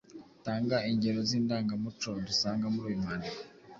Tanga 0.45 0.77
ingero 0.91 1.19
z’indangamuco 1.29 2.09
dusanga 2.27 2.65
muri 2.73 2.85
uyu 2.89 3.01
mwandiko. 3.03 3.41